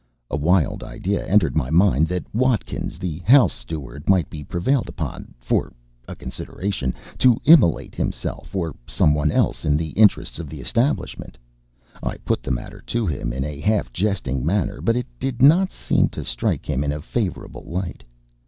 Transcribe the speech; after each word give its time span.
A 0.31 0.35
wild 0.35 0.81
idea 0.83 1.23
entered 1.27 1.55
my 1.55 1.69
mind 1.69 2.07
that 2.07 2.23
Watkins, 2.33 2.97
the 2.97 3.19
house 3.19 3.53
steward, 3.53 4.09
might 4.09 4.31
be 4.31 4.43
prevailed 4.43 4.89
upon 4.89 5.35
for 5.37 5.71
a 6.07 6.15
consideration 6.15 6.95
to 7.19 7.37
immolate 7.45 7.93
himself 7.93 8.55
or 8.55 8.75
someone 8.87 9.29
else 9.31 9.63
in 9.63 9.77
the 9.77 9.89
interests 9.89 10.39
of 10.39 10.49
the 10.49 10.59
establishment. 10.59 11.37
I 12.01 12.17
put 12.17 12.41
the 12.41 12.49
matter 12.49 12.81
to 12.87 13.05
him 13.05 13.31
in 13.31 13.43
a 13.43 13.59
half 13.59 13.93
jesting 13.93 14.43
manner; 14.43 14.81
but 14.81 14.95
it 14.95 15.05
did 15.19 15.39
not 15.39 15.71
seem 15.71 16.09
to 16.17 16.23
strike 16.25 16.65
him 16.67 16.83
in 16.83 16.91
a 16.91 16.99
favourable 17.03 17.65
light. 17.67 18.03